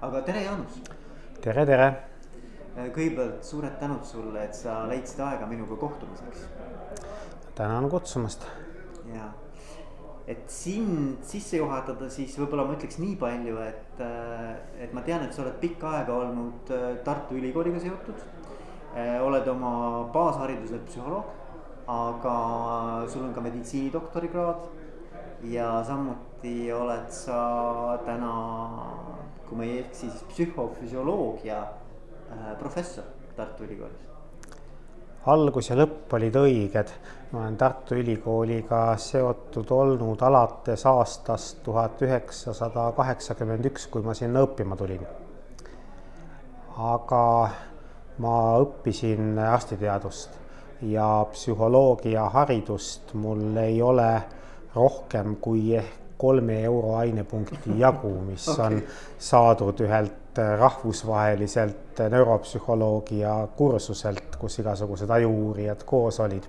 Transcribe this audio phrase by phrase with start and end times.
[0.00, 0.76] aga tere, Jaanus.
[1.40, 1.88] tere, tere.
[2.76, 6.44] kõigepealt suured tänud sulle, et sa leidsid aega minuga kohtumiseks.
[7.56, 8.44] tänan kutsumast.
[9.14, 9.30] ja,
[10.26, 14.04] et sind sisse juhatada, siis võib-olla ma ütleks nii palju, et,
[14.84, 16.74] et ma tean, et sa oled pikka aega olnud
[17.04, 18.20] Tartu Ülikooliga seotud.
[18.96, 19.72] oled oma
[20.12, 21.32] baashariduselt psühholoog,
[21.88, 22.36] aga
[23.08, 24.68] sul on ka meditsiinidoktorikraad
[25.52, 29.15] ja samuti oled sa täna
[29.48, 33.04] kui ma ei eksi, siis psühhofüsioloogia äh, professor
[33.36, 34.06] Tartu Ülikoolis.
[35.26, 36.90] algus ja lõpp olid õiged.
[37.32, 44.42] ma olen Tartu Ülikooliga seotud olnud alates aastast tuhat üheksasada kaheksakümmend üks, kui ma sinna
[44.46, 45.06] õppima tulin.
[46.78, 47.50] aga
[48.18, 50.38] ma õppisin arstiteadust
[50.82, 54.10] ja psühholoogia haridust mul ei ole
[54.74, 58.66] rohkem kui ehk kolme euro ainepunkti jagu, mis okay.
[58.66, 58.82] on
[59.18, 60.26] saadud ühelt
[60.58, 66.44] rahvusvaheliselt neuropsühholoogia kursuselt, kus igasugused ajuuurijad koos olid.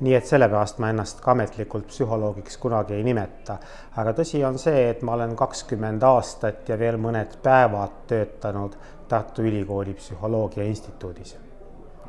[0.00, 3.58] nii et sellepärast ma ennast ka ametlikult psühholoogiks kunagi ei nimeta.
[3.96, 8.76] aga tõsi on see, et ma olen kakskümmend aastat ja veel mõned päevad töötanud
[9.08, 11.36] Tartu Ülikooli Psühholoogia Instituudis.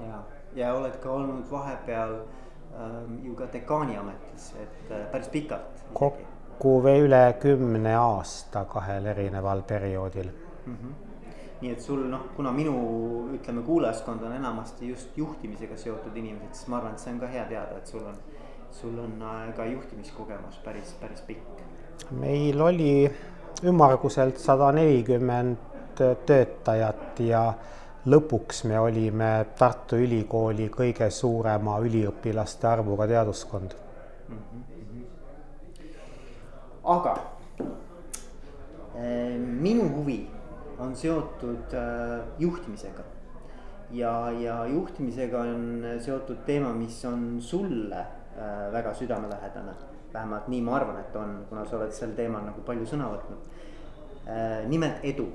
[0.07, 0.23] ja,
[0.55, 5.83] ja oled ka olnud vahepeal ähm, ju ka dekaani ametis, et äh, päris pikalt.
[6.59, 10.27] Kokku või üle kümne aasta kahel erineval perioodil
[10.65, 10.75] mm.
[10.75, 10.93] -hmm.
[11.61, 12.73] nii et sul noh, kuna minu
[13.33, 17.27] ütleme, kuulajaskond on enamasti just juhtimisega seotud inimesed, siis ma arvan, et see on ka
[17.27, 18.17] hea teada, et sul on,
[18.71, 21.63] sul on äh, ka juhtimiskogemus päris, päris pikk.
[22.11, 23.11] meil oli
[23.63, 25.57] ümmarguselt sada nelikümmend
[26.25, 27.53] töötajat ja
[28.05, 33.75] lõpuks me olime Tartu Ülikooli kõige suurema üliõpilaste arvuga teaduskond
[34.27, 34.35] mm.
[34.35, 34.78] -hmm
[36.89, 37.13] aga
[38.95, 40.23] äh, minu huvi
[40.79, 43.03] on seotud äh, juhtimisega.
[43.91, 49.73] ja, ja juhtimisega on seotud teema, mis on sulle äh, väga südamelähedane.
[50.13, 53.43] vähemalt nii ma arvan, et on, kuna sa oled sel teemal nagu palju sõna võtnud.
[54.67, 55.27] nimelt edu.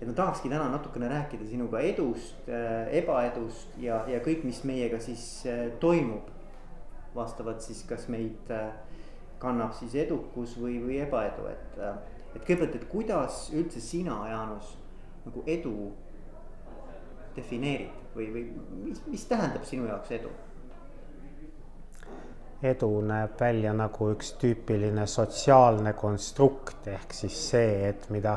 [0.00, 2.48] et ma tahakski täna natukene rääkida sinuga edust,
[2.90, 5.46] ebaedust ja, ja kõik, mis meiega siis
[5.80, 6.28] toimub.
[7.14, 8.52] vastavalt siis, kas meid
[9.40, 11.80] kannab siis edukus või, või ebaedu, et.
[12.34, 14.76] et kõigepealt, et kuidas üldse sina, Jaanus,
[15.24, 15.74] nagu edu
[17.36, 18.44] defineerid või, või
[18.84, 20.30] mis, mis tähendab sinu jaoks edu?
[22.60, 28.34] edu näeb välja nagu üks tüüpiline sotsiaalne konstrukt ehk siis see, et mida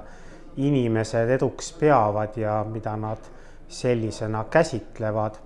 [0.64, 3.28] inimesed eduks peavad ja mida nad
[3.68, 5.40] sellisena käsitlevad,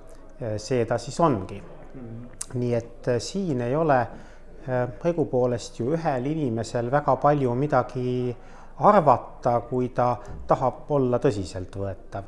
[0.61, 2.01] see ta siis ongi mm.
[2.01, 2.59] -hmm.
[2.59, 3.97] nii et siin ei ole
[4.67, 8.35] õigupoolest ju ühel inimesel väga palju midagi
[8.79, 10.15] arvata, kui ta
[10.47, 12.23] tahab olla tõsiseltvõetav.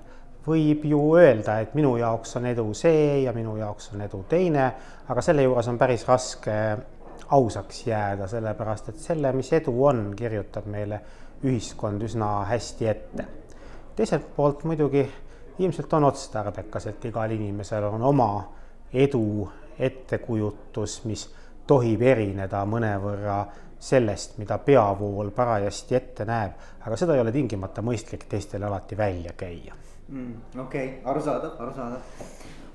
[0.49, 4.71] võib ju öelda, et minu jaoks on edu see ja minu jaoks on edu teine,
[5.07, 6.55] aga selle juures on päris raske
[7.29, 11.01] ausaks jääda, sellepärast et selle, mis edu on, kirjutab meile
[11.43, 13.25] ühiskond üsna hästi ette.
[13.95, 15.03] teiselt poolt muidugi
[15.59, 18.31] ilmselt on otstarbekas, et igal inimesel on oma
[18.93, 19.49] edu
[19.79, 21.27] ettekujutus, mis
[21.69, 23.39] tohib erineda mõnevõrra
[23.79, 29.35] sellest, mida peavool parajasti ette näeb, aga seda ei ole tingimata mõistlik teistele alati välja
[29.37, 29.75] käia
[30.09, 30.59] mm,.
[30.59, 32.01] okei okay., arusaadav, arusaadav.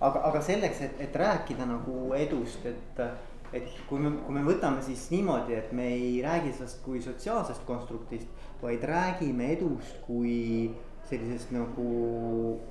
[0.01, 3.05] aga, aga selleks, et, et rääkida nagu edust, et,
[3.53, 7.67] et kui me, kui me võtame siis niimoodi, et me ei räägi sellest kui sotsiaalsest
[7.69, 8.31] konstruktist,
[8.63, 10.73] vaid räägime edust kui
[11.05, 11.87] sellisest nagu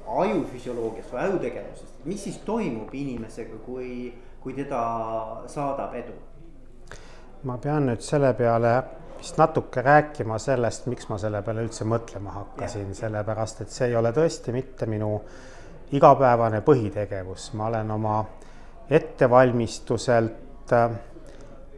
[0.10, 4.10] ajufüsioloogiast või ajutegevusest, mis siis toimub inimesega, kui
[4.44, 4.84] kui teda
[5.48, 6.14] saadab edu?
[7.44, 8.74] ma pean nüüd selle peale
[9.18, 13.96] vist natuke rääkima sellest, miks ma selle peale üldse mõtlema hakkasin, sellepärast et see ei
[13.96, 15.16] ole tõesti mitte minu
[15.96, 18.18] igapäevane põhitegevus, ma olen oma
[18.90, 20.96] ettevalmistuselt äh,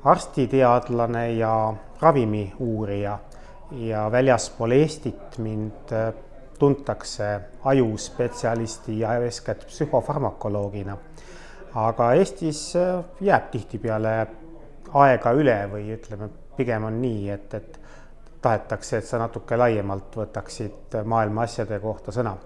[0.03, 3.19] arstiteadlane ja ravimiuurija.
[3.81, 6.13] Ja väljaspool Eestit mind äh,
[6.59, 7.29] tuntakse
[7.65, 10.97] ajuspetsialisti ja eeskätt psühhofarmakoloogina
[11.75, 14.15] aga Eestis äh, jääb tihtipeale
[14.95, 17.79] aega üle või ütleme, pigem on nii, et, et
[18.41, 22.37] tahetakse, et sa natuke laiemalt võtaksid maailma asjade kohta sõna.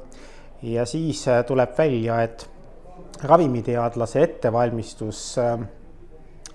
[0.61, 2.49] ja siis äh, tuleb välja, et
[3.23, 5.59] ravimiteadlase ettevalmistus äh,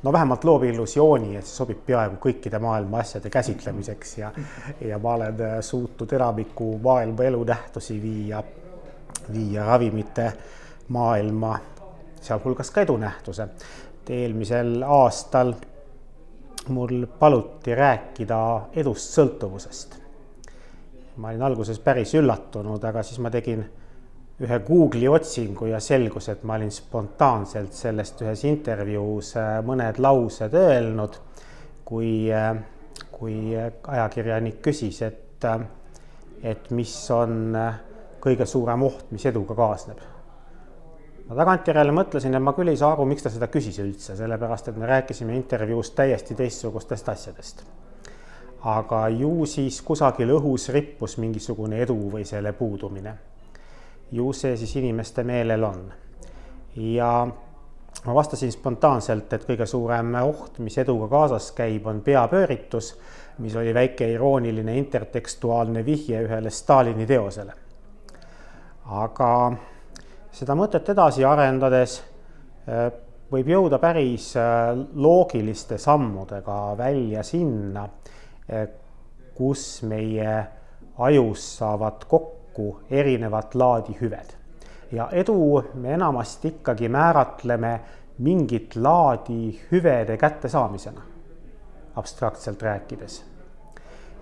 [0.02, 4.32] no vähemalt loob illusiooni, et see sobib peaaegu kõikide maailma asjade käsitlemiseks ja,
[4.80, 8.42] ja ma olen suutnud enamiku maailma elunähtusi viia,
[9.32, 10.32] viia ravimite
[10.88, 11.54] maailma
[12.24, 13.48] sealhulgas ka edunähtuse.
[14.08, 15.54] eelmisel aastal
[16.68, 18.40] mul paluti rääkida
[18.72, 19.96] edust sõltuvusest.
[21.16, 23.64] ma olin alguses päris üllatunud, aga siis ma tegin
[24.42, 30.56] ühe Google'i otsingu ja selgus, et ma olin spontaanselt sellest ühes intervjuus äh, mõned laused
[30.58, 31.20] öelnud,
[31.86, 32.56] kui, äh,
[33.14, 35.60] kui ajakirjanik küsis, et, äh,
[36.42, 37.54] et mis on
[38.24, 40.02] kõige suurem oht, mis eduga kaasneb.
[41.28, 44.68] Ma tagantjärele mõtlesin, et ma küll ei saa aru, miks ta seda küsis üldse, sellepärast
[44.68, 47.64] et me rääkisime intervjuus täiesti teistsugustest asjadest
[48.64, 53.14] aga ju siis kusagil õhus rippus mingisugune edu või selle puudumine.
[54.12, 55.92] ju see siis inimeste meelel on.
[56.76, 57.26] ja
[58.04, 62.94] ma vastasin spontaanselt, et kõige suurem oht, mis eduga kaasas käib, on peapööritus,
[63.38, 67.52] mis oli väike irooniline intertekstuaalne vihje ühele Stalini teosele.
[68.86, 69.52] aga
[70.34, 72.00] seda mõtet edasi arendades
[72.68, 72.90] äh,
[73.30, 77.88] võib jõuda päris äh, loogiliste sammudega välja sinna
[78.48, 78.68] Eh,
[79.34, 80.46] kus meie
[80.98, 84.34] ajus saavad kokku erinevat laadi hüved.
[84.92, 87.80] ja edu me enamasti ikkagi määratleme
[88.18, 91.00] mingit laadi hüvede kättesaamisena,
[91.96, 93.24] abstraktselt rääkides.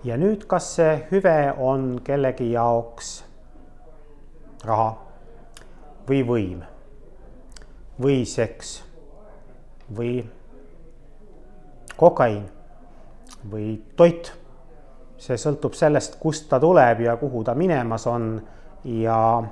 [0.03, 3.25] ja nüüd, kas see hüve on kellegi jaoks
[4.63, 5.02] raha
[6.07, 6.63] või võim
[8.01, 8.83] või seks
[9.95, 10.23] või
[11.97, 12.45] kokaiin
[13.51, 14.33] või toit.
[15.23, 18.41] see sõltub sellest, kust ta tuleb ja kuhu ta minemas on
[18.83, 19.43] ja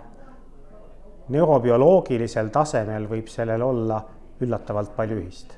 [1.31, 4.01] neurobioloogilisel tasemel võib sellel olla
[4.42, 5.53] üllatavalt palju ühist.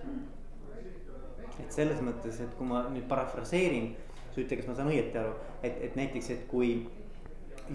[1.59, 3.95] et selles mõttes, et kui ma nüüd parafraseerin,
[4.33, 6.75] sa ütle, kas ma saan õieti aru, et, et näiteks, et kui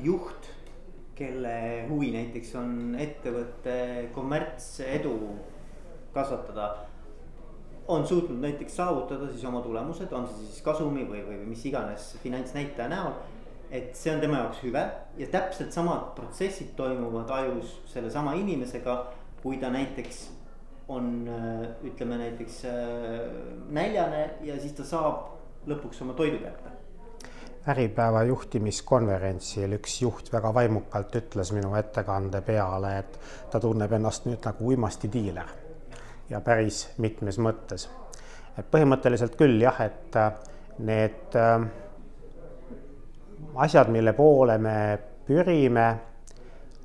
[0.05, 0.51] juht,
[1.19, 1.55] kelle
[1.89, 3.79] huvi näiteks on ettevõtte
[4.15, 5.17] kommertsedu
[6.15, 6.69] kasvatada
[7.89, 12.13] on suutnud näiteks saavutada siis oma tulemused, on see siis kasumi või, või mis iganes
[12.23, 13.19] finantsnäitaja näol.
[13.71, 14.83] et see on tema jaoks hüve
[15.21, 18.95] ja täpselt samad protsessid toimuvad ajus sellesama inimesega,
[19.43, 20.23] kui ta näiteks
[20.89, 21.29] on,
[21.85, 22.79] ütleme näiteks äh,
[23.69, 26.73] näljane ja siis ta saab lõpuks oma toidu kätte
[27.67, 33.19] äripäeva juhtimiskonverentsil üks juht väga vaimukalt ütles minu ettekande peale, et
[33.51, 35.51] ta tunneb ennast nüüd nagu uimastidiiler
[36.31, 37.89] ja päris mitmes mõttes.
[38.59, 40.33] et põhimõtteliselt küll jah, et äh,
[40.79, 41.67] need äh,
[43.55, 45.89] asjad, mille poole me pürime,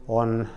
[0.08, 0.48] on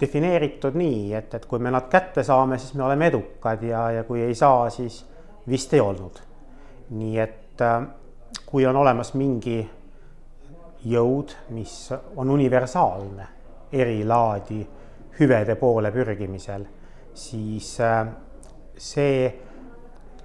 [0.00, 4.04] defineeritud nii, et, et kui me nad kätte saame, siis me oleme edukad ja, ja
[4.08, 5.02] kui ei saa, siis
[5.48, 6.20] vist ei olnud.
[6.90, 7.82] nii et äh,
[8.50, 9.60] kui on olemas mingi
[10.84, 13.26] jõud, mis on universaalne
[13.72, 14.60] eri laadi
[15.20, 16.64] hüvede poole pürgimisel
[17.14, 18.06] siis äh,
[18.76, 19.30] see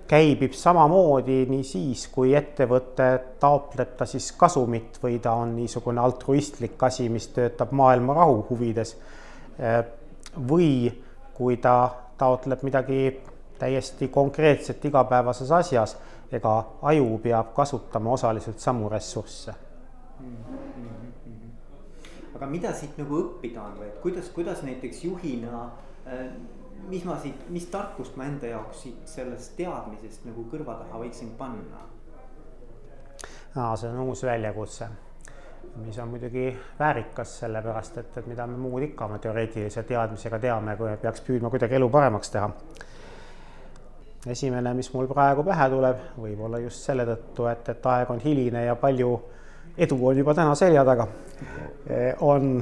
[0.08, 3.08] käibib samamoodi nii siis, kui ettevõte
[3.42, 8.96] taotleb ta siis kasumit või ta on niisugune altruistlik asi, mis töötab maailma rahu huvides.
[9.60, 9.82] Äh,
[10.36, 10.92] või
[11.36, 11.78] kui ta
[12.18, 13.00] taotleb midagi
[13.60, 15.98] täiesti konkreetset igapäevases asjas,
[16.32, 19.54] ega aju peab kasutama osaliselt samu ressursse
[20.20, 20.36] mm.
[20.50, 21.50] -hmm.
[22.36, 25.64] aga mida siit nagu õppida on või et kuidas, kuidas näiteks juhina
[26.08, 26.28] äh,
[26.88, 31.34] mis ma siit, mis tarkust ma enda jaoks siit sellest teadmisest nagu kõrva taha võiksin
[31.40, 31.82] panna?
[33.56, 34.88] aa, see on uus väljakutse,
[35.86, 36.50] mis on muidugi
[36.80, 41.24] väärikas, sellepärast et, et mida me muud ikka oma teoreetilise teadmisega teame, kui me peaks
[41.26, 42.50] püüdma kuidagi elu paremaks teha.
[44.26, 48.66] Esimene, mis mul praegu pähe tuleb, võib-olla just selle tõttu, et, et aeg on hiline
[48.66, 49.14] ja palju
[49.78, 51.08] edu on juba täna selja taga,
[52.26, 52.62] on,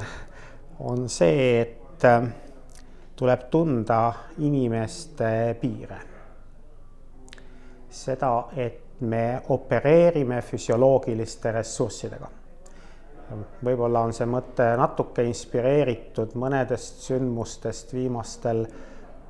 [0.80, 2.06] on see, et
[3.16, 4.00] tuleb tunda
[4.38, 6.00] inimeste piire.
[7.94, 12.28] seda, et me opereerime füsioloogiliste ressurssidega.
[13.64, 18.66] võib-olla on see mõte natuke inspireeritud mõnedest sündmustest viimastel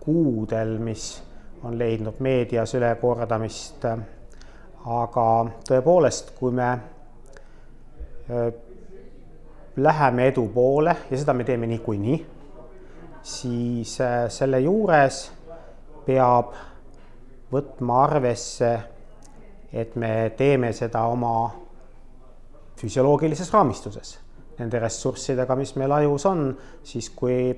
[0.01, 1.23] kuudel, mis
[1.63, 3.85] on leidnud meedias ülekordamist.
[4.85, 5.27] aga
[5.69, 6.69] tõepoolest, kui me
[8.29, 8.53] äh,
[9.77, 12.35] läheme edu poole ja seda me teeme niikuinii
[13.25, 13.97] siis
[14.29, 15.21] selle juures
[16.05, 16.53] peab
[17.53, 18.71] võtma arvesse,
[19.73, 21.49] et me teeme seda oma
[22.79, 24.19] füsioloogilises raamistuses,
[24.59, 26.51] nende ressurssidega, mis meil ajus on,
[26.85, 27.55] siis kui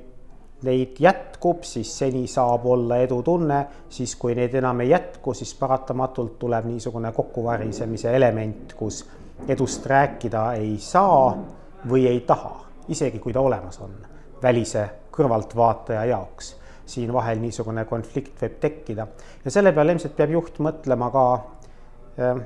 [0.63, 6.39] neid jätkub, siis seni saab olla edutunne, siis kui neid enam ei jätku, siis paratamatult
[6.39, 9.03] tuleb niisugune kokkuvarisemise element, kus
[9.49, 11.35] edust rääkida ei saa
[11.89, 12.55] või ei taha,
[12.89, 13.93] isegi kui ta olemas on,
[14.43, 16.57] välise kõrvaltvaataja jaoks.
[16.87, 19.07] siin vahel niisugune konflikt võib tekkida
[19.45, 22.37] ja selle peale ilmselt peab juht mõtlema ka äh,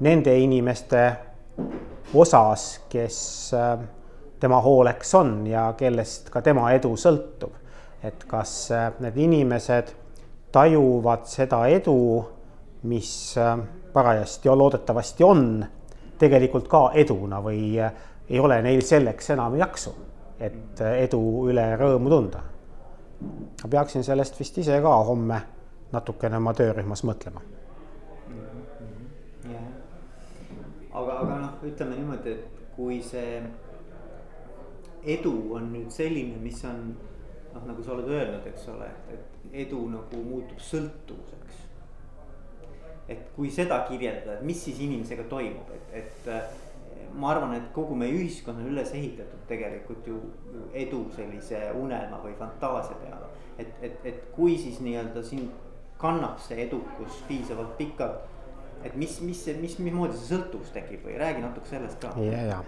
[0.00, 1.02] nende inimeste
[2.14, 3.18] osas, kes
[3.54, 3.78] äh,
[4.40, 7.56] tema hooleks on ja kellest ka tema edu sõltub.
[8.02, 9.92] et kas äh, need inimesed
[10.52, 12.24] tajuvad seda edu,
[12.82, 13.36] mis
[13.92, 15.44] parajasti ja loodetavasti on,
[16.18, 19.92] tegelikult ka eduna või ei ole neil selleks enam jaksu,
[20.40, 21.20] et edu
[21.52, 22.42] üle rõõmu tunda.
[23.62, 25.42] ma peaksin sellest vist ise ka homme
[25.92, 27.44] natukene oma töörühmas mõtlema
[30.92, 33.40] aga, aga noh, ütleme niimoodi, et kui see
[35.04, 36.90] edu on nüüd selline, mis on
[37.54, 41.66] noh, nagu sa oled öelnud, eks ole, et edu nagu muutub sõltuvuseks.
[43.10, 46.28] et kui seda kirjeldada, et mis siis inimesega toimub, et, et
[47.18, 50.20] ma arvan, et kogu meie ühiskond on üles ehitatud tegelikult ju
[50.78, 53.30] edu sellise unelma või fantaasia peale.
[53.58, 55.50] et, et, et kui siis nii-öelda sind
[56.00, 58.28] kannab see edukus piisavalt pikalt
[58.84, 62.14] et mis, mis, mis, mismoodi see sõltuvus tekib või räägi natuke sellest ka.
[62.24, 62.60] ja, ja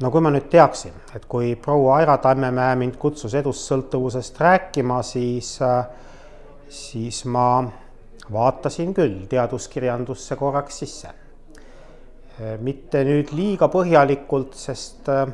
[0.00, 5.00] no kui ma nüüd teaksin, et kui proua Aira Tammemäe mind kutsus edust sõltuvusest rääkima,
[5.06, 5.54] siis,
[6.72, 7.46] siis ma
[8.32, 11.18] vaatasin küll teaduskirjandusse korraks sisse.
[12.64, 15.28] mitte nüüd liiga põhjalikult, sest äh,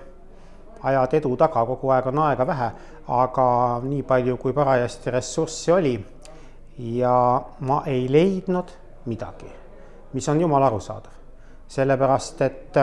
[0.82, 2.68] ajad edu taga, kogu aeg on aega vähe,
[3.08, 3.46] aga
[3.84, 5.94] nii palju, kui parajasti ressurssi oli.
[6.78, 7.14] ja
[7.60, 8.70] ma ei leidnud
[9.06, 9.67] midagi
[10.12, 11.12] mis on jumala arusaadav.
[11.68, 12.76] sellepärast, et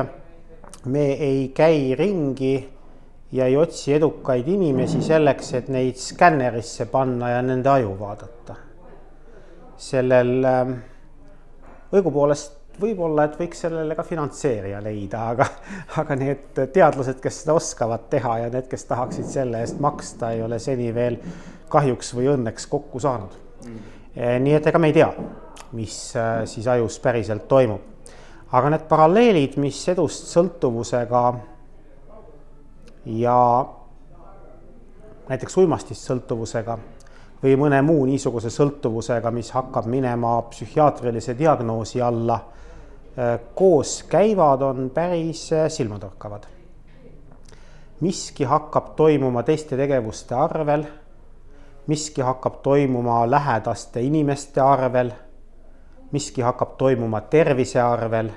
[0.86, 2.70] me ei käi ringi
[3.32, 8.56] ja ei otsi edukaid inimesi selleks, et neid skännerisse panna ja nende aju vaadata.
[9.78, 10.72] sellel ähm,
[11.92, 15.48] õigupoolest võib-olla, et võiks sellele ka finantseerija leida, aga,
[16.02, 20.44] aga need teadlased, kes seda oskavad teha ja need, kes tahaksid selle eest maksta, ei
[20.46, 21.18] ole seni veel
[21.72, 23.34] kahjuks või õnneks kokku saanud
[23.66, 23.82] mm..
[24.46, 25.10] nii et ega me ei tea
[25.76, 27.82] mis äh, siis ajus päriselt toimub.
[28.56, 31.24] aga need paralleelid, mis edust sõltuvusega
[33.06, 33.40] ja
[35.30, 36.78] näiteks uimastist sõltuvusega
[37.44, 42.40] või mõne muu niisuguse sõltuvusega, mis hakkab minema psühhiaatrilise diagnoosi alla,
[43.18, 46.48] äh, koos käivad, on päris äh, silmatorkavad.
[48.00, 50.84] miski hakkab toimuma teiste tegevuste arvel,
[51.88, 55.12] miski hakkab toimuma lähedaste inimeste arvel
[56.16, 58.32] miski hakkab toimuma tervise arvel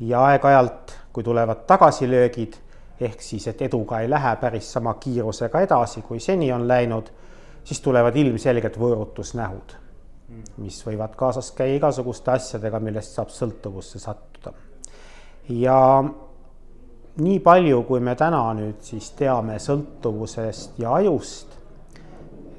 [0.00, 2.56] ja aeg-ajalt, kui tulevad tagasilöögid,
[3.00, 7.10] ehk siis, et eduga ei lähe päris sama kiirusega edasi, kui seni on läinud,
[7.64, 9.74] siis tulevad ilmselged võõrutusnähud,
[10.62, 14.54] mis võivad kaasas käia igasuguste asjadega, millest saab sõltuvusse sattuda.
[15.48, 15.78] ja
[17.16, 21.54] nii palju, kui me täna nüüd siis teame sõltuvusest ja ajust,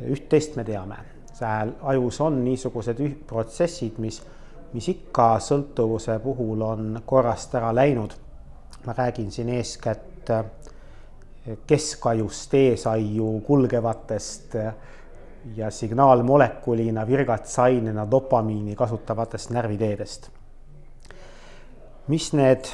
[0.05, 4.21] üht-teist me teame seal ajus on niisugused protsessid, mis,
[4.73, 8.13] mis ikka sõltuvuse puhul on korrast ära läinud.
[8.85, 10.45] ma räägin siin eeskätt eh,
[11.67, 14.73] keskajust eesaiu kulgevatest eh,
[15.55, 20.29] ja signaalmolekulina, virgatsainena dopamiini kasutavatest närviteedest.
[22.07, 22.65] mis need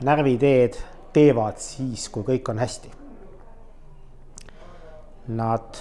[0.00, 0.76] närviteed
[1.12, 2.90] teevad siis, kui kõik on hästi?
[5.28, 5.80] Nad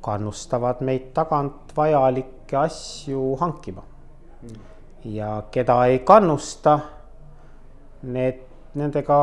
[0.00, 3.82] kannustavad meid tagant vajalikke asju hankima.
[5.04, 6.78] ja keda ei kannusta,
[8.02, 8.40] need,
[8.74, 9.18] nendega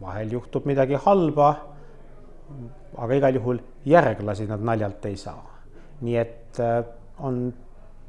[0.00, 1.54] vahel juhtub midagi halba,
[2.98, 5.42] aga igal juhul järglasi nad naljalt ei saa.
[6.00, 6.84] nii et äh,
[7.18, 7.52] on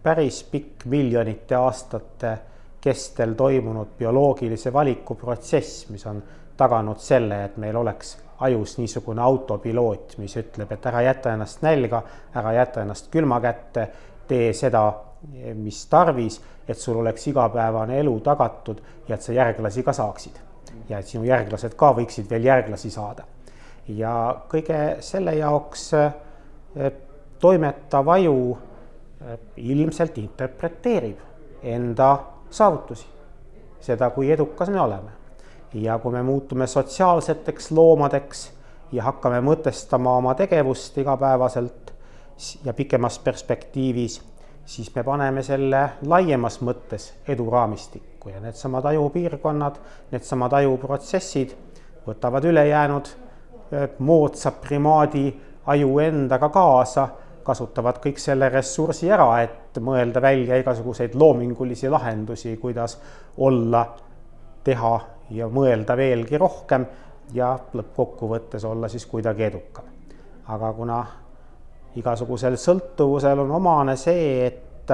[0.04, 2.38] päris pikk miljonite aastate
[2.82, 6.24] kestel toimunud bioloogilise valiku protsess, mis on
[6.58, 12.02] taganud selle, et meil oleks ajus niisugune autopiloot, mis ütleb, et ära jäta ennast nälga,
[12.36, 13.88] ära jäta ennast külma kätte,
[14.28, 14.84] tee seda,
[15.56, 20.42] mis tarvis, et sul oleks igapäevane elu tagatud ja et sa järglasi ka saaksid.
[20.90, 23.24] ja et sinu järglased ka võiksid veel järglasi saada.
[23.88, 26.92] ja kõige selle jaoks eh,
[27.40, 28.58] toimetav aju
[29.22, 31.18] eh, ilmselt interpreteerib
[31.64, 32.18] enda
[32.50, 33.08] saavutusi,
[33.80, 35.23] seda, kui edukas me oleme
[35.74, 38.52] ja kui me muutume sotsiaalseteks loomadeks
[38.92, 41.94] ja hakkame mõtestama oma tegevust igapäevaselt
[42.66, 44.22] ja pikemas perspektiivis,
[44.66, 49.80] siis me paneme selle laiemas mõttes eduraamistikku ja needsamad ajupiirkonnad,
[50.12, 51.56] needsamad ajuprotsessid
[52.08, 53.10] võtavad ülejäänud
[54.00, 55.34] moodsa primaadi
[55.66, 57.08] aju endaga kaasa,
[57.44, 62.98] kasutavad kõik selle ressursi ära, et mõelda välja igasuguseid loomingulisi lahendusi, kuidas
[63.38, 63.86] olla,
[64.64, 65.00] teha
[65.30, 66.86] ja mõelda veelgi rohkem
[67.34, 69.86] ja lõppkokkuvõttes olla siis kuidagi edukam.
[70.48, 71.06] aga kuna
[71.96, 74.92] igasugusel sõltuvusel on omane see, et,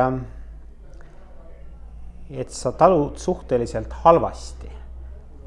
[2.30, 4.70] et sa talud suhteliselt halvasti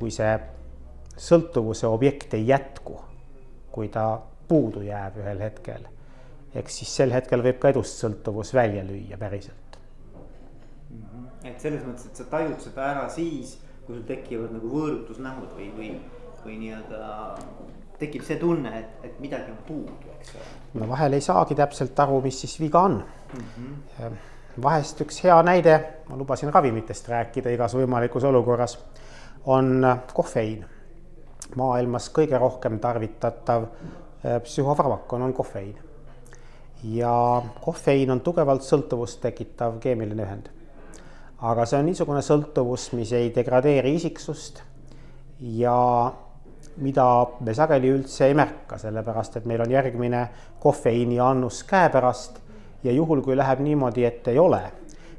[0.03, 0.35] kui see
[1.23, 2.97] sõltuvuse objekt ei jätku,
[3.71, 4.07] kui ta
[4.49, 5.85] puudu jääb ühel hetkel,
[6.59, 11.05] eks siis sel hetkel võib ka edust sõltuvus välja lüüa päriselt mm.
[11.05, 11.29] -hmm.
[11.51, 13.55] et selles mõttes, et sa tajud seda ära siis,
[13.87, 15.93] kui sul tekivad nagu võõrutusnähud või, või,
[16.45, 17.13] või nii-öelda
[18.03, 20.51] tekib see tunne, et, et midagi on puudu, eks ole.
[20.81, 23.49] no vahel ei saagi täpselt aru, mis siis viga on mm.
[23.57, 24.21] -hmm.
[24.63, 28.79] vahest üks hea näide, ma lubasin ravimitest rääkida igas võimalikus olukorras,
[29.47, 30.65] on kofeiin
[31.57, 35.79] maailmas kõige rohkem tarvitatav äh, psühhofarmakon on kofeiin.
[36.85, 40.49] ja kofeiin on tugevalt sõltuvust tekitav keemiline ühend.
[41.43, 44.63] Aga see on niisugune sõltuvus, mis ei degradeeri isiksust
[45.59, 46.13] ja
[46.83, 47.07] mida
[47.43, 50.23] me sageli üldse ei märka, sellepärast et meil on järgmine
[50.63, 52.39] kofeiini annus käepärast
[52.85, 54.63] ja juhul, kui läheb niimoodi, et ei ole,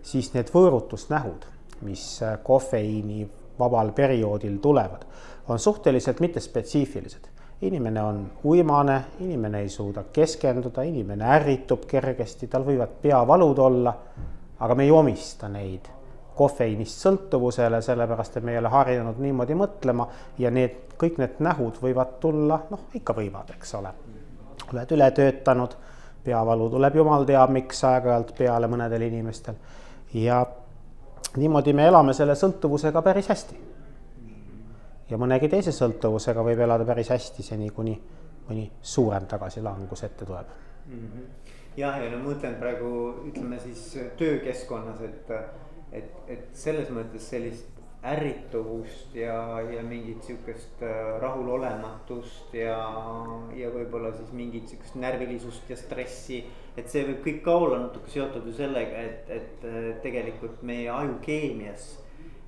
[0.04, 1.46] siis need võõrutusnähud,
[1.84, 2.06] mis
[2.44, 3.28] kofeiini
[3.60, 5.04] vabal perioodil tulevad,
[5.48, 7.30] on suhteliselt mittespetsiifilised.
[7.64, 13.94] inimene on uimane, inimene ei suuda keskenduda, inimene ärritub kergesti, tal võivad peavalud olla,
[14.60, 15.88] aga me ei omista neid
[16.36, 20.08] kofeiinist sõltuvusele, sellepärast et me ei ole harjunud niimoodi mõtlema
[20.42, 23.94] ja need, kõik need nähud võivad tulla, noh, ikka võivad, eks ole.
[24.74, 25.76] oled üle töötanud,
[26.24, 29.56] peavalu tuleb jumal teab miks aeg-ajalt peale mõnedel inimestel
[30.14, 30.46] ja
[31.38, 33.60] niimoodi me elame selle sõltuvusega päris hästi
[35.10, 37.96] ja mõnegi teise sõltuvusega võib elada päris hästi seni, kuni
[38.48, 40.48] mõni suurem tagasilangus ette tuleb
[40.88, 41.00] mm.
[41.00, 41.26] -hmm.
[41.78, 42.90] jah, ja no ma mõtlen praegu
[43.28, 43.84] ütleme siis
[44.18, 45.32] töökeskkonnas, et,
[45.94, 47.70] et, et selles mõttes sellist
[48.04, 52.78] ärrituvust ja, ja mingit sihukest äh, rahulolematust ja,
[53.56, 56.44] ja võib-olla siis mingit sihukest närvilisust ja stressi.
[56.76, 59.68] et see võib kõik ka olla natuke seotud ju sellega, et, et
[60.04, 61.94] tegelikult meie ajukeemias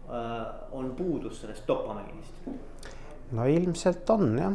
[0.09, 2.33] Äh, on puudus sellest dopamiinist?
[3.31, 4.53] no ilmselt on jah,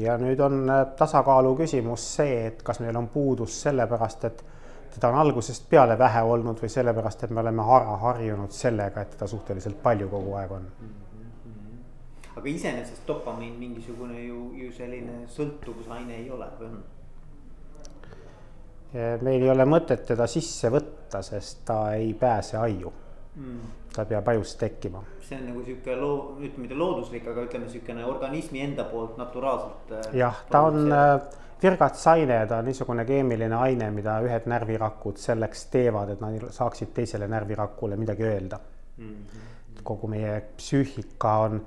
[0.00, 4.40] ja nüüd on äh, tasakaalu küsimus see, et kas meil on puudus sellepärast, et
[4.96, 9.14] teda on algusest peale vähe olnud või sellepärast, et me oleme ära harjunud sellega, et
[9.14, 10.92] teda suhteliselt palju kogu aeg on mm.
[11.46, 12.36] -hmm.
[12.36, 16.84] aga iseenesest dopamiin mingisugune ju, ju selline sõltuvusaine ei ole või on?
[19.22, 22.92] meil ei ole mõtet teda sisse võtta, sest ta ei pääse aiu
[23.36, 25.02] mm ta peab ajust tekkima.
[25.26, 29.90] see on nagu sihuke loo, ütleme mitte looduslik, aga ütleme sihukene organismi enda poolt naturaalselt.
[29.90, 31.16] Äh, jah, ta on äh,
[31.62, 37.28] virgatsaine, ta on niisugune keemiline aine, mida ühed närvirakud selleks teevad, et nad saaksid teisele
[37.28, 38.58] närvirakule midagi öelda
[38.96, 39.06] mm.
[39.06, 39.82] -hmm.
[39.82, 41.66] kogu meie psüühika on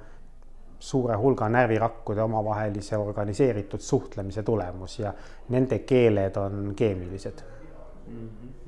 [0.80, 5.14] suure hulga närvirakkude omavahelise organiseeritud suhtlemise tulemus ja
[5.50, 7.44] nende keeled on keemilised
[8.08, 8.30] mm.
[8.30, 8.60] -hmm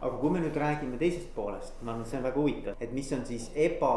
[0.00, 2.92] aga kui me nüüd räägime teisest poolest, ma arvan, et see on väga huvitav, et
[2.96, 3.92] mis on siis eba,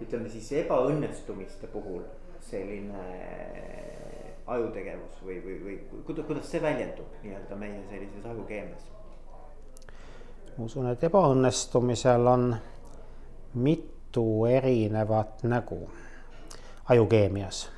[0.00, 2.02] ütleme siis ebaõnnestumiste puhul
[2.40, 3.02] selline
[4.48, 8.88] ajutegevus või, või, või kuidas, see väljendub nii-öelda meie sellises ajukeemias?
[10.56, 12.50] ma usun, et ebaõnnestumisel on
[13.54, 15.82] mitu erinevat nägu
[16.88, 17.68] ajukeemias.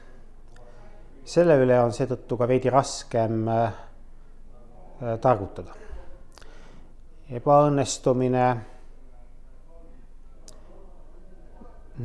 [1.24, 3.72] selle üle on seetõttu ka veidi raskem äh,
[5.20, 5.80] targutada
[7.30, 8.44] ebaõnnestumine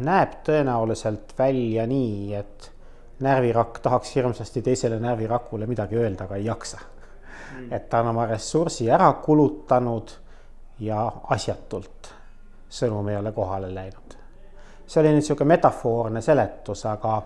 [0.05, 2.69] näeb tõenäoliselt välja nii, et
[3.19, 7.71] närvirakk tahaks hirmsasti teisele närvirakule midagi öelda, aga ei jaksa mm..
[7.73, 10.11] et ta on oma ressursi ära kulutanud
[10.79, 12.11] ja asjatult
[12.69, 14.17] sõnum ei ole kohale läinud.
[14.87, 17.21] see oli nüüd niisugune metafoorne seletus, aga,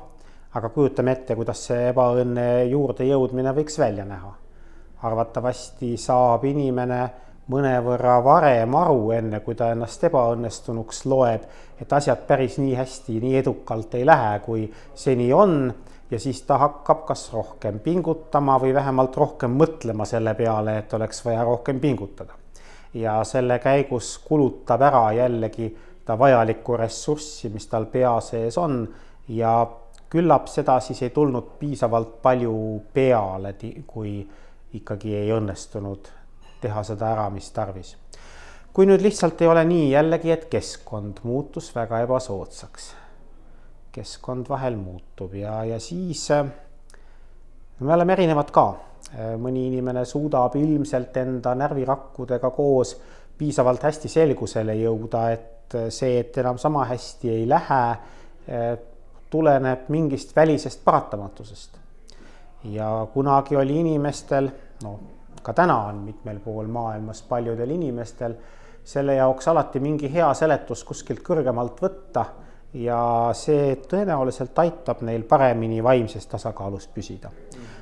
[0.55, 4.33] aga kujutame ette, kuidas see ebaõnne juurde jõudmine võiks välja näha.
[5.03, 7.01] arvatavasti saab inimene
[7.49, 11.45] mõnevõrra varem aru, enne kui ta ennast ebaõnnestunuks loeb,
[11.81, 15.73] et asjad päris nii hästi, nii edukalt ei lähe, kui seni on
[16.11, 21.25] ja siis ta hakkab kas rohkem pingutama või vähemalt rohkem mõtlema selle peale, et oleks
[21.25, 22.33] vaja rohkem pingutada.
[22.93, 25.67] ja selle käigus kulutab ära jällegi
[26.05, 28.87] ta vajalikku ressurssi, mis tal pea sees on
[29.27, 29.67] ja
[30.09, 33.53] küllap seda siis ei tulnud piisavalt palju peale,
[33.87, 34.27] kui
[34.73, 36.09] ikkagi ei õnnestunud
[36.61, 37.95] teha seda ära, mis tarvis.
[38.73, 42.93] kui nüüd lihtsalt ei ole nii jällegi, et keskkond muutus väga ebasoodsaks.
[43.91, 46.45] keskkond vahel muutub ja, ja siis äh,
[47.79, 48.67] me oleme erinevad ka.
[49.09, 52.95] Äh, mõni inimene suudab ilmselt enda närvirakkudega koos
[53.37, 57.83] piisavalt hästi selgusele jõuda, et äh, see, et enam sama hästi ei lähe,
[59.29, 61.77] tuleneb mingist välisest paratamatusest.
[62.63, 64.49] ja kunagi oli inimestel,
[64.83, 64.99] no
[65.43, 68.35] ka täna on mitmel pool maailmas paljudel inimestel
[68.83, 72.25] selle jaoks alati mingi hea seletus kuskilt kõrgemalt võtta
[72.73, 72.99] ja
[73.33, 77.31] see tõenäoliselt aitab neil paremini vaimses tasakaalus püsida.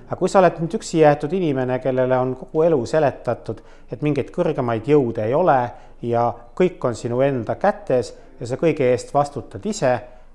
[0.08, 4.32] aga kui sa oled nüüd üksi jäetud inimene, kellele on kogu elu seletatud, et mingeid
[4.32, 5.60] kõrgemaid jõude ei ole
[6.02, 9.92] ja kõik on sinu enda kätes ja sa kõige eest vastutad ise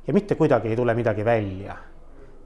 [0.07, 1.77] ja mitte kuidagi ei tule midagi välja,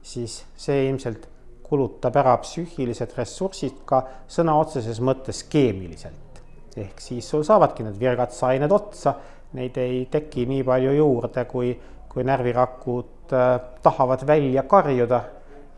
[0.01, 1.27] siis see ilmselt
[1.69, 6.41] kulutab ära psüühilised ressursid ka sõna otseses mõttes keemiliselt.
[6.77, 9.15] ehk siis sul saavadki need virgatsained otsa,
[9.57, 11.71] neid ei teki nii palju juurde, kui
[12.17, 15.21] kui närvirakud äh, tahavad välja karjuda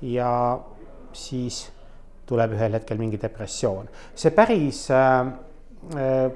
[0.01, 0.59] ja
[1.11, 1.65] siis
[2.25, 3.89] tuleb ühel hetkel mingi depressioon.
[4.15, 5.27] see päris äh,
[5.99, 6.31] äh,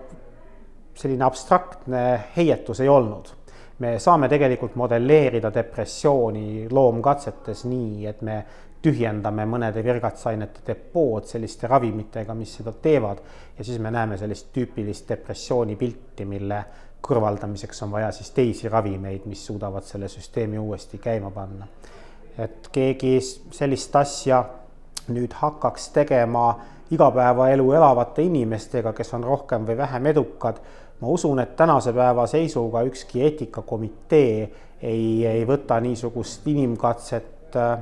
[0.93, 2.03] selline abstraktne
[2.35, 3.31] heietus ei olnud.
[3.79, 8.43] me saame tegelikult modelleerida depressiooni loomkatsetes nii, et me
[8.83, 13.21] tühjendame mõnede virgatsainete depood selliste ravimitega, mis seda teevad
[13.57, 16.63] ja siis me näeme sellist tüüpilist depressiooni pilti, mille
[17.03, 21.67] kõrvaldamiseks on vaja siis teisi ravimeid, mis suudavad selle süsteemi uuesti käima panna.
[22.37, 23.19] et keegi
[23.51, 24.43] sellist asja
[25.13, 26.47] nüüd hakkaks tegema
[26.91, 30.59] igapäevaelu elavate inimestega, kes on rohkem või vähem edukad,
[30.99, 34.49] ma usun, et tänase päeva seisuga ükski eetikakomitee
[34.81, 37.77] ei, ei võta niisugust inimkatset äh,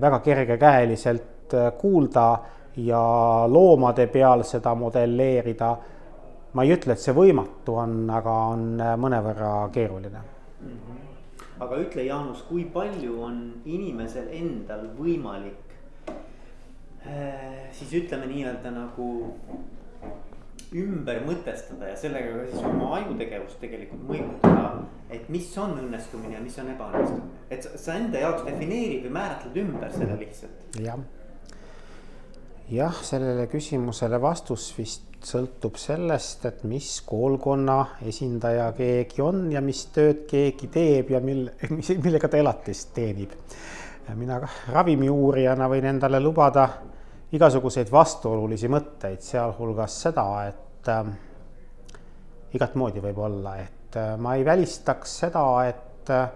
[0.00, 2.38] väga kergekäeliselt äh, kuulda
[2.76, 3.02] ja
[3.48, 5.76] loomade peal seda modelleerida
[6.52, 10.70] ma ei ütle, et see võimatu on, aga on äh, mõnevõrra keeruline mm.
[10.70, 11.60] -hmm.
[11.66, 15.60] aga ütle, Jaanus, kui palju on inimesel endal võimalik
[17.70, 19.06] siis ütleme nii-öelda nagu
[20.74, 24.70] ümber mõtestada ja sellega ka siis oma ajutegevust tegelikult mõjutada.
[25.14, 29.12] et mis on õnnestumine ja mis on ebaõnnestumine, et sa, sa enda jaoks defineerid või
[29.14, 30.64] määratled ümber selle lihtsalt.
[30.82, 30.98] jah,
[32.70, 39.86] jah, sellele küsimusele vastus vist sõltub sellest, et mis koolkonna esindaja keegi on ja mis
[39.94, 41.54] tööd keegi teeb ja mille,
[42.04, 43.30] millega ta elatist teenib.
[44.14, 44.40] mina
[44.72, 46.68] ravimiuurijana võin endale lubada
[47.34, 51.04] igasuguseid vastuolulisi mõtteid, sealhulgas seda, et äh,
[52.54, 56.28] igat moodi võib olla, et äh, ma ei välistaks seda, et äh,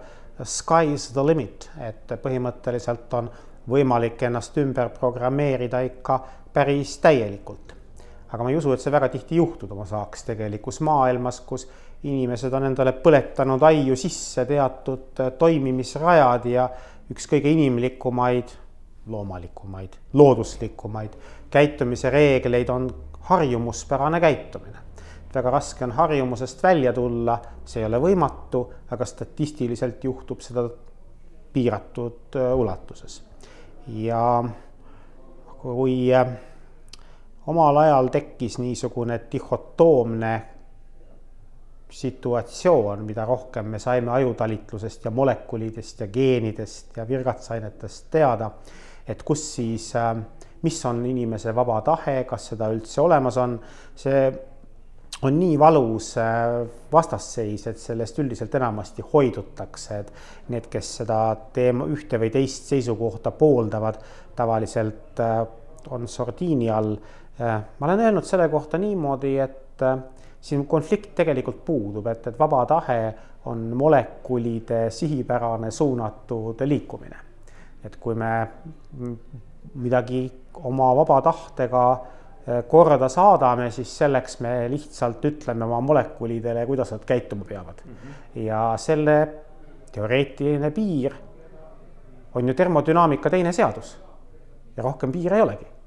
[0.43, 3.29] sky is the limit, et põhimõtteliselt on
[3.69, 6.19] võimalik ennast ümber programmeerida ikka
[6.53, 7.75] päris täielikult.
[8.29, 11.65] Aga ma ei usu, et see väga tihti juhtuma saaks tegelikus maailmas, kus
[12.03, 16.69] inimesed on endale põletanud aiu sisse teatud äh, toimimisrajad ja
[17.09, 18.51] üks kõige inimlikumaid,
[19.09, 21.15] loomalikumaid, looduslikumaid
[21.49, 24.77] käitumise reegleid on harjumuspärane käitumine.
[25.33, 30.63] väga raske on harjumusest välja tulla, see ei ole võimatu, aga statistiliselt juhtub seda
[31.53, 33.23] piiratud äh, ulatuses.
[33.87, 34.43] ja
[35.61, 36.27] kui äh,
[37.47, 40.33] omal ajal tekkis niisugune dihhotoomne
[41.89, 48.51] situatsioon, mida rohkem me saime ajutalitlusest ja molekulidest ja geenidest ja virgatsainetest teada,
[49.07, 50.17] et kus siis, äh,
[50.61, 53.59] mis on inimese vaba tahe, kas seda üldse olemas on,
[53.95, 54.23] see
[55.23, 61.21] on nii valus äh, vastasseis, et sellest üldiselt enamasti hoidutakse, et need, kes seda
[61.53, 63.99] teema ühte või teist seisukohta pooldavad,
[64.35, 65.41] tavaliselt äh,
[65.89, 66.95] on sordiini all
[67.41, 69.83] Äh, ma olen öelnud selle kohta niimoodi, et
[70.41, 73.13] siin konflikt tegelikult puudub, et, et vaba tahe
[73.47, 77.17] on molekulide sihipärane suunatud liikumine.
[77.83, 78.47] et kui me
[79.75, 80.31] midagi
[80.63, 87.05] oma vaba tahtega äh, korda saadame, siis selleks me lihtsalt ütleme oma molekulidele, kuidas nad
[87.05, 87.91] käituma peavad mm.
[87.95, 88.43] -hmm.
[88.45, 89.17] ja selle
[89.91, 91.13] teoreetiline piir
[92.35, 93.97] on ju termodünaamika teine seadus
[94.77, 95.79] ja rohkem piire ei olegi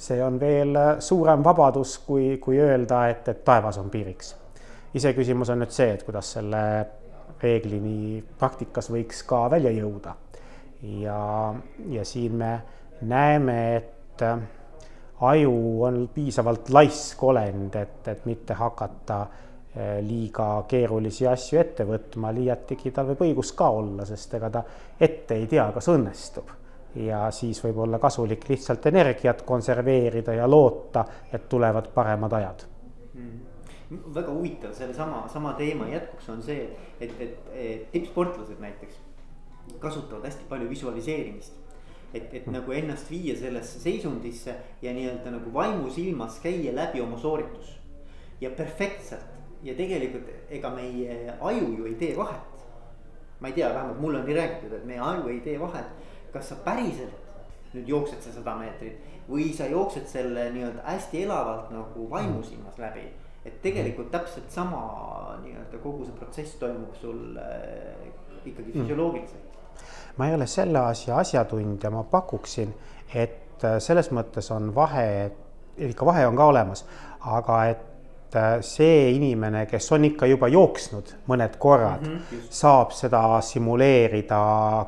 [0.00, 4.34] see on veel suurem vabadus, kui, kui öelda, et, et taevas on piiriks.
[4.94, 6.62] iseküsimus on nüüd see, et kuidas selle
[7.42, 10.14] reeglini praktikas võiks ka välja jõuda.
[11.02, 11.20] ja,
[11.92, 12.52] ja siin me
[13.02, 13.92] näeme, et
[15.20, 19.20] aju on piisavalt laisk olend, et, et mitte hakata
[19.74, 24.64] eh, liiga keerulisi asju ette võtma, liiatigi tal võib õigus ka olla, sest ega ta
[25.00, 26.56] ette ei tea, kas õnnestub
[26.94, 32.64] ja siis võib olla kasulik lihtsalt energiat konserveerida ja loota, et tulevad paremad ajad
[33.14, 34.00] mm.
[34.14, 36.66] väga huvitav sellesama, sama teema jätkuks on see,
[37.00, 38.98] et, et, et tippsportlased näiteks
[39.78, 41.52] kasutavad hästi palju visualiseerimist.
[42.14, 42.52] Et, et mm.
[42.52, 47.76] nagu ennast viia sellesse seisundisse ja nii-öelda nagu vaimusilmas käia läbi oma sooritus.
[48.40, 49.26] ja perfektselt
[49.62, 52.64] ja tegelikult ega meie aju ju ei tee vahet.
[53.40, 56.00] ma ei tea, vähemalt mulle on nii räägitud, et meie aju ei tee vahet
[56.32, 61.70] kas sa päriselt nüüd jooksed see sada meetrit või sa jooksed selle nii-öelda hästi elavalt
[61.74, 63.06] nagu vaimusilmas läbi.
[63.44, 64.80] et tegelikult täpselt sama
[65.44, 68.10] nii-öelda kogu see protsess toimub sul äh,
[68.44, 68.80] ikkagi mm.
[68.82, 69.49] füsioloogiliselt mm..
[70.16, 72.72] Ma ei ole selle asja asjatundja, ma pakuksin,
[73.14, 75.30] et äh, selles mõttes on vahe,
[75.90, 76.84] ikka vahe on ka olemas,
[77.20, 82.96] aga et äh, see inimene, kes on ikka juba jooksnud mõned korrad mm, -hmm, saab
[82.96, 84.40] seda simuleerida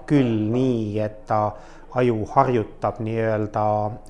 [0.06, 1.44] küll nii, et ta
[1.94, 3.64] aju harjutab nii-öelda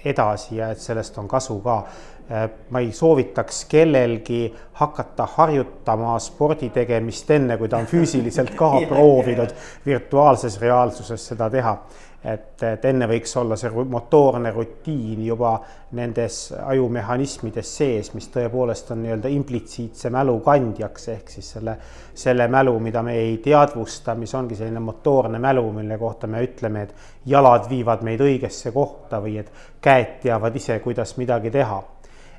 [0.04, 1.82] edasi ja et sellest on kasu ka.
[2.32, 4.46] Äh, ma ei soovitaks kellelgi
[4.80, 9.52] hakata harjutama spordi tegemist enne, kui ta on füüsiliselt ka proovinud
[9.86, 11.76] virtuaalses reaalsuses seda teha
[12.24, 15.52] et, et enne võiks olla see motoorne rutiin juba
[15.98, 21.76] nendes ajumehhanismides sees, mis tõepoolest on nii-öelda implitsiitse mälu kandjaks, ehk siis selle,
[22.14, 26.86] selle mälu, mida me ei teadvusta, mis ongi selline motoorne mälu, mille kohta me ütleme,
[26.86, 26.94] et
[27.26, 29.50] jalad viivad meid õigesse kohta või et
[29.82, 31.82] käed teavad ise, kuidas midagi teha.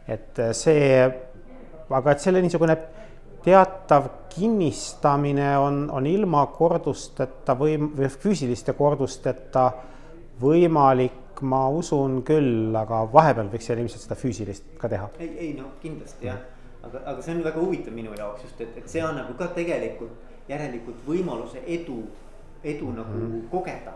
[0.08, 1.04] Et see,
[1.90, 2.76] aga et selle niisugune
[3.44, 9.68] teatav kinnistamine on, on ilma kordusteta või, või füüsiliste kordusteta
[10.42, 15.10] võimalik, ma usun küll, aga vahepeal võiks seal ilmselt seda füüsilist ka teha.
[15.20, 16.40] ei, ei no kindlasti jah,
[16.84, 19.50] aga, aga see on väga huvitav minu jaoks just, et, et see annab ju ka
[19.56, 22.04] tegelikult järelikult võimaluse edu,
[22.64, 22.98] edu mm -hmm.
[22.98, 23.46] nagu mhm.
[23.52, 23.94] kogeda.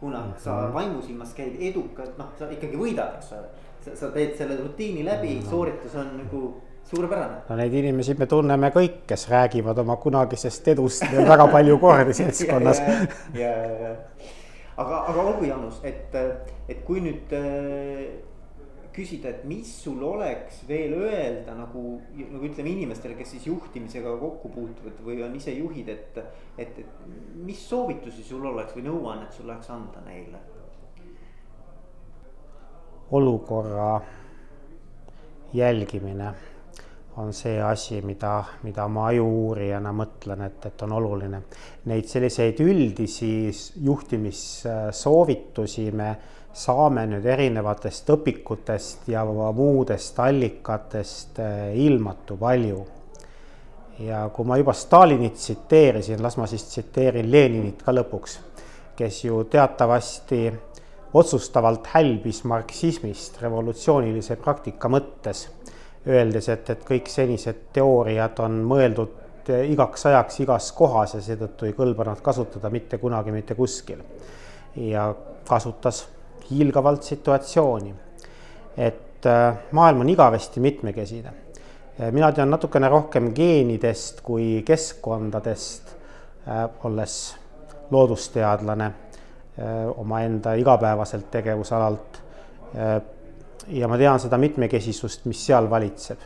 [0.00, 0.38] kuna mm -hmm.
[0.38, 3.48] sa vaimusilmas käid edukalt, noh, sa ikkagi võidad, eks ole.
[3.94, 5.50] Sa teed selle rutiini läbi mm, -hmm.
[5.50, 7.42] sooritus on nagu suurepärane.
[7.48, 12.80] no neid inimesi me tunneme kõik, kes räägivad oma kunagisest edust väga palju kordi seltskonnas
[12.80, 12.94] ja,
[13.34, 13.96] ja, ja, ja.
[14.76, 16.14] aga, aga olgu, Jaanus, et,
[16.68, 18.06] et kui nüüd äh,
[18.96, 24.50] küsida, et mis sul oleks veel öelda nagu, nagu ütleme inimestele, kes siis juhtimisega kokku
[24.54, 26.20] puutuvad või on ise juhid, et.
[26.56, 27.08] et, et
[27.46, 30.40] mis soovitusi sul oleks või nõuannet sul oleks anda neile?
[33.10, 34.00] Olukorra
[35.52, 36.34] jälgimine
[37.16, 41.38] on see asi, mida, mida ma aju-uurijana mõtlen, et, et on oluline.
[41.88, 43.50] Neid selliseid üldisi
[43.84, 46.10] juhtimissoovitusi me
[46.56, 52.86] saame nüüd erinevatest õpikutest ja muudest allikatest eh, ilmatu palju.
[53.96, 58.38] ja kui ma juba Stalinit tsiteerisin, las ma siis tsiteerin Leninit ka lõpuks,
[58.96, 60.52] kes ju teatavasti
[61.14, 65.46] otsustavalt hälbis marksismist revolutsioonilise praktika mõttes
[66.06, 71.74] öeldes, et, et kõik senised teooriad on mõeldud igaks ajaks igas kohas ja seetõttu ei
[71.76, 74.02] kõlba nad kasutada mitte kunagi mitte kuskil.
[74.76, 75.14] ja
[75.48, 76.08] kasutas
[76.50, 77.94] hiilgavalt situatsiooni,
[78.76, 81.32] et äh, maailm on igavesti mitmekesine.
[82.00, 85.94] Äh, mina tean natukene rohkem geenidest kui keskkondadest,
[86.84, 87.36] olles
[87.90, 88.90] loodusteadlane
[89.96, 92.18] omaenda igapäevaselt tegevusalalt
[93.68, 96.18] ja ma tean seda mitmekesisust, mis seal valitseb.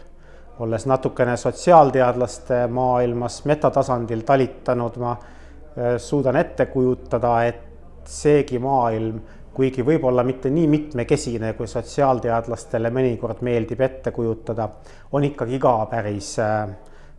[0.61, 7.63] olles natukene sotsiaalteadlaste maailmas metatasandil talitanud, ma äh, suudan ette kujutada, et
[8.05, 9.23] seegi maailm,
[9.57, 14.69] kuigi võib-olla mitte nii mitmekesine, kui sotsiaalteadlastele mõnikord meeldib ette kujutada,
[15.13, 16.69] on ikkagi ka päris, äh,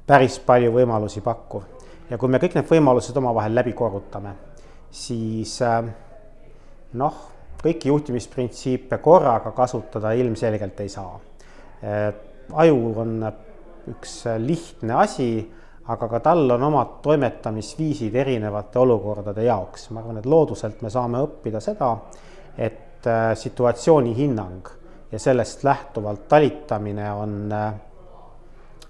[0.05, 1.63] päris palju võimalusi pakkuv.
[2.09, 4.35] ja kui me kõik need võimalused omavahel läbi korrutame,
[4.91, 5.83] siis äh,
[6.93, 7.27] noh
[7.61, 11.19] kõiki juhtimisprintsiipe korraga kasutada ilmselgelt ei saa.
[12.53, 13.25] aju on
[13.91, 15.27] üks lihtne asi,
[15.87, 19.89] aga ka tal on omad toimetamisviisid erinevate olukordade jaoks.
[19.91, 21.95] ma arvan, et looduselt me saame õppida seda,
[22.57, 24.67] et äh, situatsiooni hinnang
[25.11, 27.73] ja sellest lähtuvalt talitamine on äh,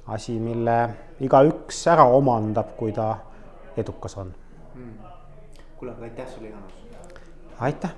[0.08, 0.78] asi, mille
[1.20, 3.16] igaüks ära omandab, kui ta
[3.78, 4.34] edukas on
[4.76, 5.11] hmm..
[5.82, 6.74] Kuule, aga aitäh sulle, Jaanus.
[7.60, 7.94] aitäh